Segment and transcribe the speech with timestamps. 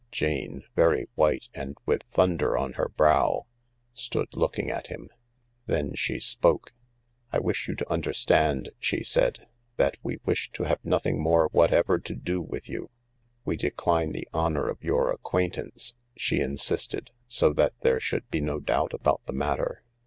[0.11, 3.45] Jape, very white and with thunder on her brow,
[3.93, 5.11] stood looking at him.
[5.67, 6.73] Then she spoke."
[7.31, 9.45] I wish you to understand," she said,
[9.77, 12.89] "that we wish to have nothing more whatever to do with you.
[13.45, 18.59] We decline the honour of your acquaintance," she insisted, so that there should be no
[18.59, 19.83] doubt about the matter.